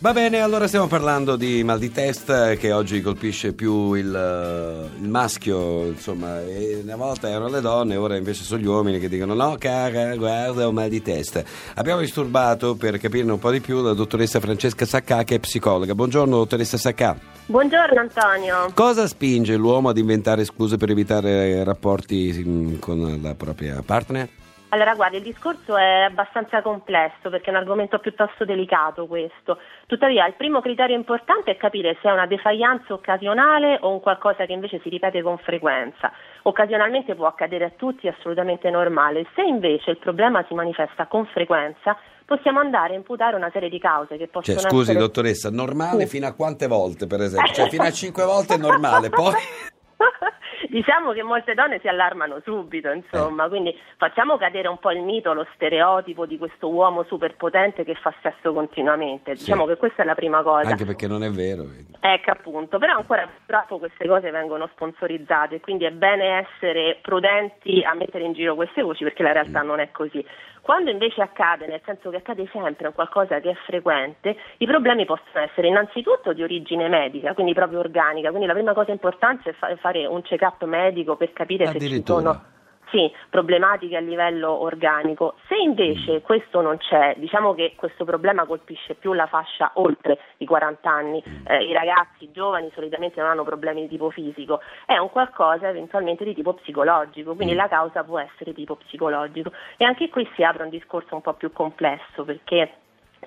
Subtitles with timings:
[0.00, 4.96] Va bene, allora stiamo parlando di mal di testa che oggi colpisce più il, eh,
[5.02, 6.40] il maschio, insomma,
[6.80, 10.68] una volta erano le donne, ora invece sono gli uomini che dicono no cara, guarda
[10.68, 11.42] ho mal di testa.
[11.74, 15.96] Abbiamo disturbato per capirne un po' di più la dottoressa Francesca Saccà che è psicologa.
[15.96, 17.18] Buongiorno dottoressa Saccà.
[17.46, 18.70] Buongiorno Antonio.
[18.74, 24.28] Cosa spinge l'uomo ad inventare scuse per evitare rapporti mm, con la propria partner?
[24.70, 29.58] Allora, guarda, il discorso è abbastanza complesso perché è un argomento piuttosto delicato questo.
[29.86, 34.44] Tuttavia, il primo criterio importante è capire se è una defaglianza occasionale o un qualcosa
[34.44, 36.12] che invece si ripete con frequenza.
[36.42, 39.26] Occasionalmente può accadere a tutti, è assolutamente normale.
[39.34, 41.96] Se invece il problema si manifesta con frequenza,
[42.26, 44.98] possiamo andare a imputare una serie di cause che possono cioè, scusi, essere...
[44.98, 46.08] dottoressa, normale sì.
[46.16, 47.54] fino a quante volte, per esempio?
[47.54, 49.32] Cioè, fino a cinque volte è normale, poi...
[50.78, 53.48] diciamo che molte donne si allarmano subito, insomma, eh.
[53.48, 58.14] quindi facciamo cadere un po' il mito, lo stereotipo di questo uomo superpotente che fa
[58.22, 59.34] sesso continuamente.
[59.34, 59.44] Sì.
[59.44, 60.68] Diciamo che questa è la prima cosa.
[60.68, 61.66] Anche perché non è vero.
[61.98, 67.94] Ecco appunto, però ancora purtroppo queste cose vengono sponsorizzate, quindi è bene essere prudenti a
[67.94, 69.66] mettere in giro queste voci perché la realtà mm.
[69.66, 70.24] non è così.
[70.68, 75.42] Quando invece accade, nel senso che accade sempre qualcosa che è frequente, i problemi possono
[75.42, 80.04] essere innanzitutto di origine medica, quindi proprio organica, quindi la prima cosa importante è fare
[80.04, 82.57] un check-up medico per capire se ci sono
[82.90, 85.34] sì, problematiche a livello organico.
[85.46, 86.22] Se invece mm.
[86.22, 91.22] questo non c'è, diciamo che questo problema colpisce più la fascia oltre i 40 anni,
[91.26, 91.46] mm.
[91.46, 96.24] eh, i ragazzi giovani solitamente non hanno problemi di tipo fisico, è un qualcosa eventualmente
[96.24, 97.58] di tipo psicologico, quindi mm.
[97.58, 99.52] la causa può essere tipo psicologico.
[99.76, 102.72] E anche qui si apre un discorso un po' più complesso perché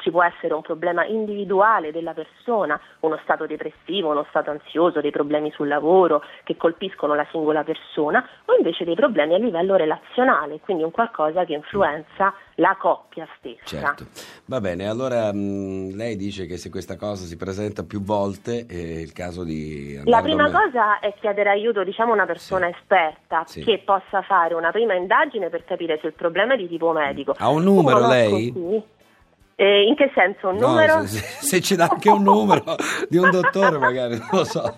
[0.00, 5.10] ci può essere un problema individuale della persona, uno stato depressivo, uno stato ansioso, dei
[5.10, 10.60] problemi sul lavoro che colpiscono la singola persona o invece dei problemi a livello relazionale,
[10.60, 13.64] quindi un qualcosa che influenza la coppia stessa.
[13.64, 14.04] Certo.
[14.46, 18.74] Va bene, allora mh, lei dice che se questa cosa si presenta più volte è
[18.74, 20.00] il caso di...
[20.04, 20.50] La prima me...
[20.50, 22.72] cosa è chiedere aiuto diciamo a una persona sì.
[22.72, 23.64] esperta sì.
[23.64, 27.34] che possa fare una prima indagine per capire se il problema è di tipo medico.
[27.36, 28.52] Ha un numero lei?
[28.52, 28.82] Così,
[29.60, 30.48] eh, in che senso?
[30.48, 31.02] Un no, numero?
[31.04, 32.76] Se, se ci dà anche un numero
[33.10, 34.74] di un dottore magari, non lo so.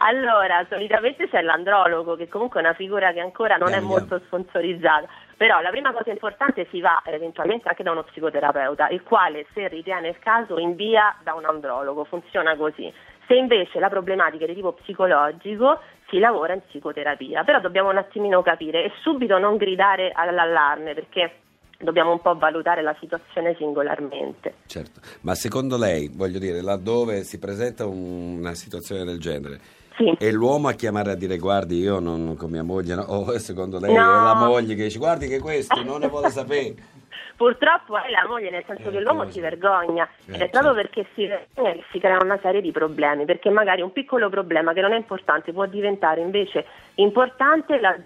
[0.00, 3.96] Allora, solitamente c'è l'andrologo, che comunque è una figura che ancora non Andiamo.
[3.96, 5.08] è molto sponsorizzata.
[5.34, 9.66] Però la prima cosa importante si va eventualmente anche da uno psicoterapeuta, il quale, se
[9.68, 12.04] ritiene il caso, invia da un andrologo.
[12.04, 12.92] Funziona così.
[13.26, 15.80] Se invece la problematica è di tipo psicologico,
[16.10, 17.44] si lavora in psicoterapia.
[17.44, 21.32] Però dobbiamo un attimino capire e subito non gridare all'allarme, perché
[21.80, 24.54] dobbiamo un po' valutare la situazione singolarmente.
[24.66, 29.60] Certo, ma secondo lei, voglio dire, laddove si presenta un, una situazione del genere,
[29.96, 30.14] sì.
[30.18, 33.02] è l'uomo a chiamare a dire guardi io non con mia moglie, no?
[33.02, 34.00] o secondo lei no.
[34.00, 36.98] è la moglie che dice guardi che questo non ne vuole sapere?
[37.40, 40.74] Purtroppo è la moglie, nel senso eh, che l'uomo si vergogna, eh, ed è proprio
[40.74, 40.90] certo.
[40.92, 44.74] perché si vergogna che si crea una serie di problemi, perché magari un piccolo problema
[44.74, 47.96] che non è importante può diventare invece importante, la,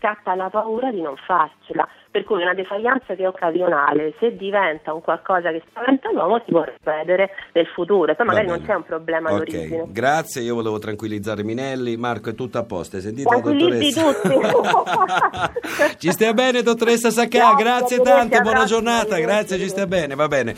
[0.00, 1.86] scatta la paura di non farcela.
[2.10, 6.50] Per cui una defaglianza che è occasionale, se diventa un qualcosa che spaventa l'uomo, si
[6.50, 8.12] può ripetere nel futuro.
[8.16, 9.38] Poi magari non c'è un problema okay.
[9.38, 9.84] d'origine.
[9.90, 11.96] Grazie, io volevo tranquillizzare Minelli.
[11.96, 12.96] Marco, è tutto a posto.
[12.96, 14.34] Hai sentito Tranquillizzi tutti.
[15.98, 17.54] ci stia bene, dottoressa Saccà.
[17.54, 19.16] Grazie, grazie tanto, buona giornata.
[19.20, 20.54] Grazie, ci stia bene, va bene.